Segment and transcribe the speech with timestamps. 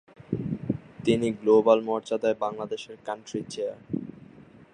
[1.05, 3.77] তিনি গ্লোবাল মর্যাদায় বাংলাদেশের কান্ট্রি চেয়ার।